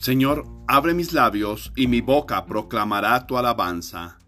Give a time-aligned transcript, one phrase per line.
[0.00, 4.18] Señor, abre mis labios y mi boca proclamará tu alabanza.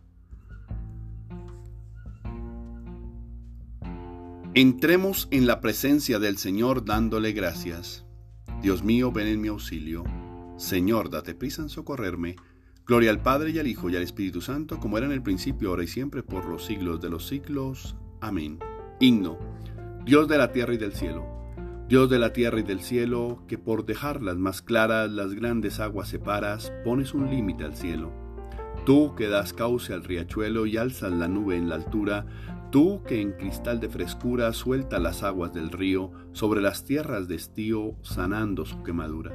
[4.53, 8.05] Entremos en la presencia del Señor dándole gracias.
[8.61, 10.05] Dios mío, ven en mi auxilio.
[10.59, 12.37] Señor, date prisa en socorrerme.
[12.85, 15.71] Gloria al Padre y al Hijo y al Espíritu Santo, como era en el principio,
[15.71, 17.97] ahora y siempre, por los siglos de los siglos.
[18.21, 18.59] Amén.
[19.01, 19.39] Himno.
[20.05, 21.32] Dios de la tierra y del cielo.
[21.89, 26.09] Dios de la tierra y del cielo, que por dejarlas más claras las grandes aguas
[26.09, 28.13] separas, pones un límite al cielo.
[28.87, 32.27] Tú que das cauce al riachuelo y alzas la nube en la altura,
[32.73, 37.35] Tú que en cristal de frescura suelta las aguas del río sobre las tierras de
[37.35, 39.31] estío sanando su quemadura.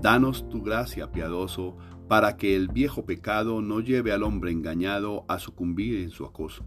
[0.00, 1.76] Danos tu gracia, piadoso,
[2.08, 6.64] para que el viejo pecado no lleve al hombre engañado a sucumbir en su acoso.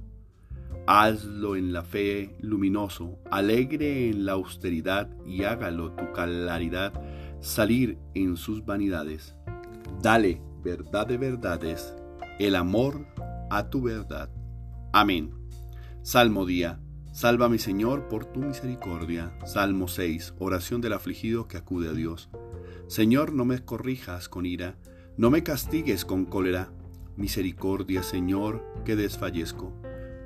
[0.89, 6.93] Hazlo en la fe luminoso, alegre en la austeridad y hágalo tu claridad
[7.41, 9.35] salir en sus vanidades.
[10.01, 11.93] Dale verdad de verdades,
[12.39, 13.05] el amor
[13.49, 14.29] a tu verdad.
[14.93, 15.33] Amén.
[16.03, 16.79] Salmo día.
[17.11, 19.37] Salva Señor por tu misericordia.
[19.45, 20.35] Salmo 6.
[20.39, 22.29] Oración del afligido que acude a Dios.
[22.87, 24.77] Señor, no me corrijas con ira,
[25.17, 26.71] no me castigues con cólera.
[27.17, 29.73] Misericordia, Señor, que desfallezco.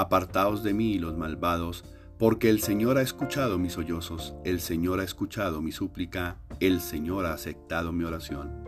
[0.00, 1.84] Apartaos de mí los malvados,
[2.18, 7.26] porque el Señor ha escuchado mis sollozos, el Señor ha escuchado mi súplica, el Señor
[7.26, 8.64] ha aceptado mi oración.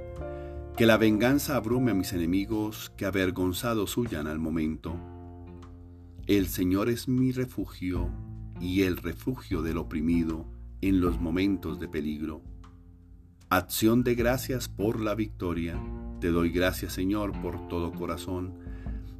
[0.76, 4.96] Que la venganza abrume a mis enemigos, que avergonzados huyan al momento
[6.28, 8.08] el Señor es mi refugio
[8.60, 10.46] y el refugio del oprimido
[10.80, 12.42] en los momentos de peligro.
[13.50, 15.82] Acción de gracias por la victoria.
[16.20, 18.54] Te doy gracias, Señor, por todo corazón.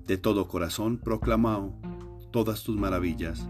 [0.06, 1.74] De todo corazón proclamado
[2.32, 3.48] todas tus maravillas.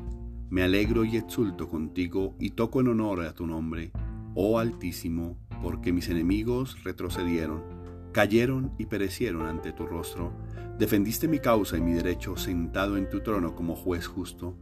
[0.50, 3.92] Me alegro y exulto contigo y toco en honor a tu nombre,
[4.34, 7.82] oh Altísimo, porque mis enemigos retrocedieron
[8.12, 10.32] cayeron y perecieron ante tu rostro.
[10.78, 14.56] Defendiste mi causa y mi derecho sentado en tu trono como juez justo.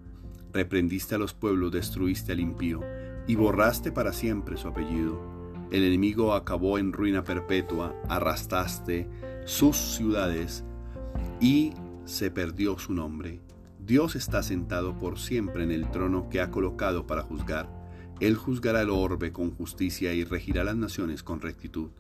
[0.52, 2.80] Reprendiste a los pueblos, destruiste al impío
[3.26, 5.20] y borraste para siempre su apellido.
[5.70, 9.08] El enemigo acabó en ruina perpetua, arrastraste
[9.44, 10.64] sus ciudades
[11.40, 11.72] y
[12.04, 13.40] se perdió su nombre.
[13.90, 17.68] Dios está sentado por siempre en el trono que ha colocado para juzgar.
[18.20, 21.90] Él juzgará el orbe con justicia y regirá las naciones con rectitud.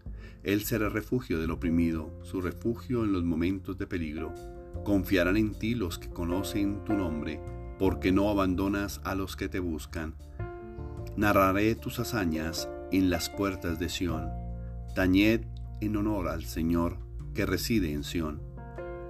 [0.44, 4.32] Él será refugio del oprimido, su refugio en los momentos de peligro.
[4.84, 7.40] Confiarán en ti los que conocen tu nombre,
[7.76, 10.14] porque no abandonas a los que te buscan.
[11.16, 14.28] Narraré tus hazañas en las puertas de Sión.
[14.94, 15.40] Tañed
[15.80, 16.98] en honor al Señor
[17.34, 18.40] que reside en Sión.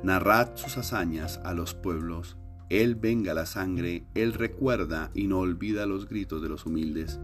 [0.03, 2.39] Narrad sus hazañas a los pueblos.
[2.71, 7.21] Él venga la sangre, Él recuerda y no olvida los gritos de los humildes.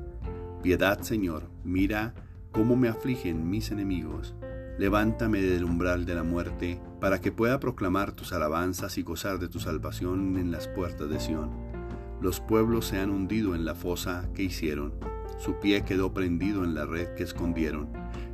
[0.62, 2.14] Piedad, Señor, mira
[2.50, 4.34] cómo me afligen mis enemigos.
[4.76, 9.48] Levántame del umbral de la muerte, para que pueda proclamar tus alabanzas y gozar de
[9.48, 11.50] tu salvación en las puertas de Sión.
[12.20, 14.94] Los pueblos se han hundido en la fosa que hicieron,
[15.38, 17.88] su pie quedó prendido en la red que escondieron.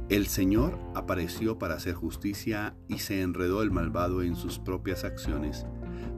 [0.09, 5.67] El Señor apareció para hacer justicia y se enredó el malvado en sus propias acciones.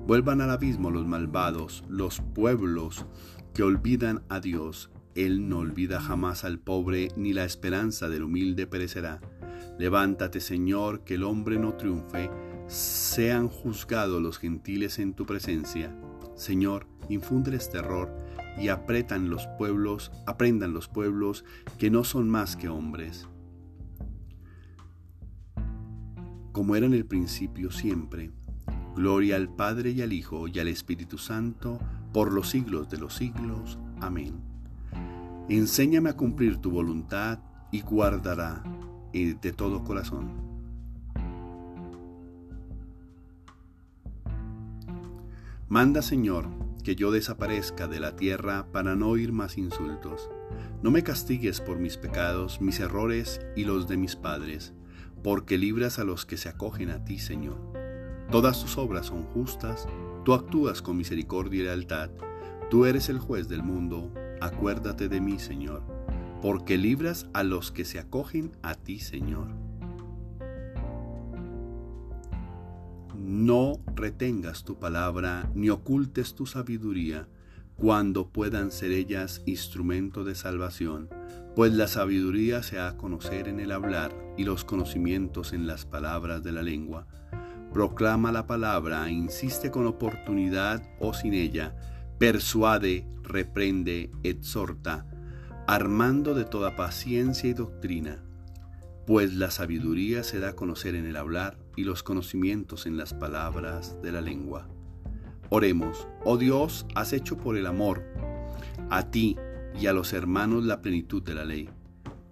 [0.07, 3.07] Vuelvan al abismo los malvados, los pueblos
[3.55, 8.67] que olvidan a Dios él no olvida jamás al pobre, ni la esperanza del humilde
[8.67, 9.21] perecerá.
[9.79, 12.31] Levántate, Señor, que el hombre no triunfe,
[12.67, 15.97] sean juzgados los gentiles en tu presencia.
[16.35, 18.13] Señor, infúndeles terror
[18.59, 21.45] y apretan los pueblos, aprendan los pueblos
[21.79, 23.29] que no son más que hombres.
[26.51, 28.33] Como era en el principio siempre,
[28.95, 31.79] gloria al Padre y al Hijo y al Espíritu Santo,
[32.13, 33.79] por los siglos de los siglos.
[34.01, 34.35] Amén.
[35.49, 38.63] Enséñame a cumplir tu voluntad y guardará
[39.13, 40.55] de todo corazón.
[45.69, 46.49] Manda, Señor,
[46.83, 50.31] que yo desaparezca de la tierra para no oír más insultos.
[50.83, 54.73] No me castigues por mis pecados, mis errores y los de mis padres,
[55.23, 57.84] porque libras a los que se acogen a ti, Señor.
[58.31, 59.87] Todas tus obras son justas,
[60.25, 62.11] tú actúas con misericordia y lealtad,
[62.71, 65.83] tú eres el juez del mundo acuérdate de mí, Señor,
[66.43, 69.49] porque libras a los que se acogen a ti, Señor.
[73.25, 77.27] no retengas tu palabra ni ocultes tu sabiduría,
[77.77, 81.09] cuando puedan ser ellas instrumento de salvación,
[81.57, 85.87] pues la sabiduría se ha a conocer en el hablar y los conocimientos en las
[85.87, 87.07] palabras de la lengua.
[87.75, 91.75] Proclama la palabra, insiste con oportunidad o sin ella,
[92.21, 95.09] persuade, reprende, exhorta,
[95.67, 98.23] armando de toda paciencia y doctrina,
[99.09, 103.13] pues la sabiduría se da a conocer en el hablar y los conocimientos en las
[103.13, 104.69] palabras de la lengua.
[105.51, 108.05] Oremos, oh Dios, has hecho por el amor
[108.89, 109.37] a ti
[109.77, 111.69] y a los hermanos la plenitud de la ley.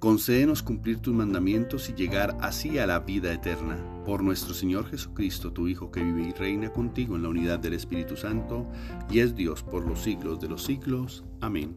[0.03, 3.79] Concédenos cumplir tus mandamientos y llegar así a la vida eterna.
[4.05, 7.75] Por nuestro Señor Jesucristo, tu Hijo, que vive y reina contigo en la unidad del
[7.75, 8.67] Espíritu Santo,
[9.09, 11.23] y es Dios por los siglos de los siglos.
[11.41, 11.77] Amén.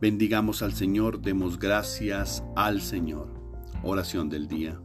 [0.00, 3.34] Bendigamos al Señor, demos gracias al Señor.
[3.82, 4.80] Oración del día.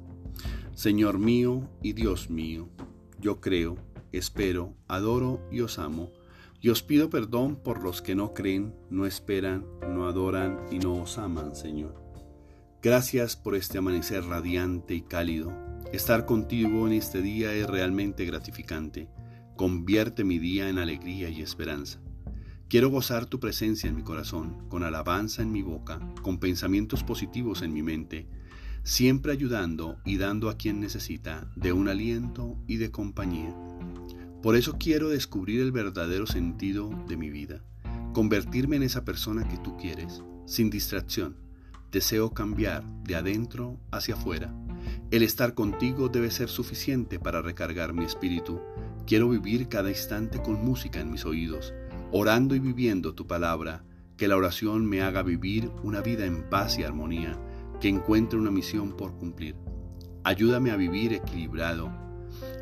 [0.74, 2.68] Señor mío y Dios mío,
[3.19, 3.78] yo creo
[4.12, 6.12] espero, adoro y os amo.
[6.60, 10.95] Y os pido perdón por los que no creen, no esperan, no adoran y no
[10.95, 12.10] os aman, Señor.
[12.83, 15.54] Gracias por este amanecer radiante y cálido.
[15.94, 19.07] Estar contigo en este día es realmente gratificante.
[19.56, 22.00] Convierte mi día en alegría y esperanza.
[22.69, 27.62] Quiero gozar tu presencia en mi corazón, con alabanza en mi boca, con pensamientos positivos
[27.62, 28.28] en mi mente,
[28.81, 33.56] siempre ayudando y dando a quien necesita de un aliento y de compañía.
[34.42, 37.63] Por eso quiero descubrir el verdadero sentido de mi vida,
[38.12, 41.50] convertirme en esa persona que tú quieres, sin distracción.
[41.91, 44.55] Deseo cambiar de adentro hacia afuera.
[45.11, 48.61] El estar contigo debe ser suficiente para recargar mi espíritu.
[49.05, 51.73] Quiero vivir cada instante con música en mis oídos,
[52.13, 53.83] orando y viviendo tu palabra,
[54.15, 57.38] que la oración me haga vivir una vida en paz y armonía,
[57.81, 59.57] que encuentre una misión por cumplir.
[60.23, 61.91] Ayúdame a vivir equilibrado,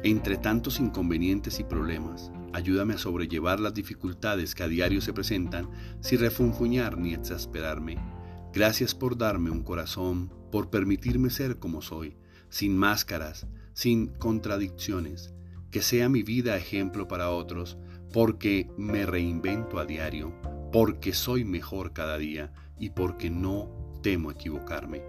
[0.03, 5.69] entre tantos inconvenientes y problemas, ayúdame a sobrellevar las dificultades que a diario se presentan
[5.99, 8.18] sin refunfuñar ni exasperarme.
[8.53, 12.17] Gracias por darme un corazón, por permitirme ser como soy,
[12.49, 15.33] sin máscaras, sin contradicciones.
[15.69, 17.77] Que sea mi vida ejemplo para otros,
[18.11, 20.33] porque me reinvento a diario,
[20.71, 25.03] porque soy mejor cada día y porque no temo equivocarme.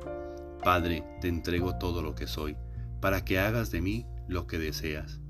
[0.62, 2.56] Padre, te entrego todo lo que soy,
[3.00, 5.20] para que hagas de mí lo que deseas.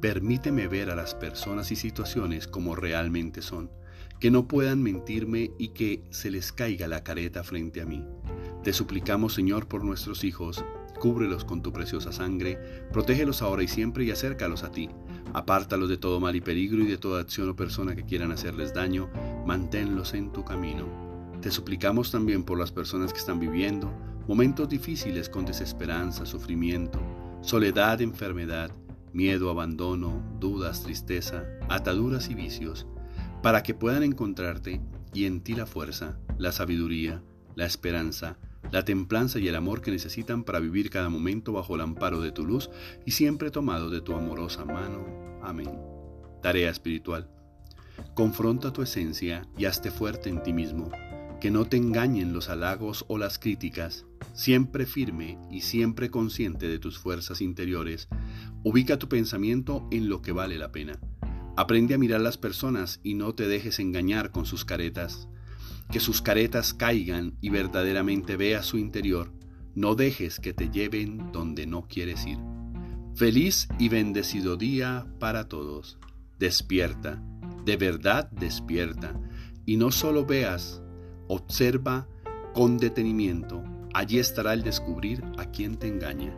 [0.00, 3.70] Permíteme ver a las personas y situaciones como realmente son,
[4.20, 8.04] que no puedan mentirme y que se les caiga la careta frente a mí.
[8.62, 10.62] Te suplicamos, Señor, por nuestros hijos,
[11.00, 12.58] cúbrelos con tu preciosa sangre,
[12.92, 14.90] protégelos ahora y siempre y acércalos a ti.
[15.32, 18.74] Apártalos de todo mal y peligro y de toda acción o persona que quieran hacerles
[18.74, 19.08] daño,
[19.46, 20.86] manténlos en tu camino.
[21.40, 23.90] Te suplicamos también por las personas que están viviendo
[24.28, 27.00] momentos difíciles con desesperanza, sufrimiento,
[27.40, 28.70] soledad, enfermedad,
[29.14, 32.86] miedo, abandono, dudas, tristeza, ataduras y vicios,
[33.42, 34.80] para que puedan encontrarte
[35.12, 37.22] y en ti la fuerza, la sabiduría,
[37.56, 38.38] la esperanza,
[38.70, 42.32] la templanza y el amor que necesitan para vivir cada momento bajo el amparo de
[42.32, 42.70] tu luz
[43.04, 45.06] y siempre tomado de tu amorosa mano.
[45.42, 45.70] Amén.
[46.42, 47.28] Tarea espiritual.
[48.14, 50.90] Confronta tu esencia y hazte fuerte en ti mismo
[51.40, 56.78] que no te engañen los halagos o las críticas, siempre firme y siempre consciente de
[56.78, 58.08] tus fuerzas interiores,
[58.62, 61.00] ubica tu pensamiento en lo que vale la pena.
[61.56, 65.28] Aprende a mirar las personas y no te dejes engañar con sus caretas.
[65.90, 69.32] Que sus caretas caigan y verdaderamente veas su interior.
[69.74, 72.38] No dejes que te lleven donde no quieres ir.
[73.14, 75.98] Feliz y bendecido día para todos.
[76.38, 77.22] Despierta,
[77.64, 79.20] de verdad despierta,
[79.66, 80.82] y no solo veas
[81.32, 82.08] Observa
[82.54, 83.62] con detenimiento.
[83.94, 86.36] Allí estará el descubrir a quien te engaña.